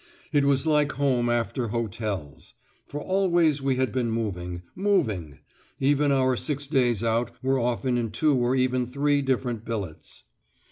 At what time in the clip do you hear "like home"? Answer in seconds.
0.65-1.29